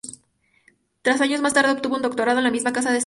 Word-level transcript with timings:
Tres 1.03 1.21
años 1.21 1.41
más 1.41 1.53
tarde 1.53 1.73
obtuvo 1.73 1.95
un 1.95 2.01
doctorado 2.01 2.39
en 2.39 2.45
la 2.45 2.49
misma 2.49 2.73
casa 2.73 2.89
de 2.89 2.95
estudios. 2.95 2.99